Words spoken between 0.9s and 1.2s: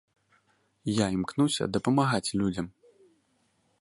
Я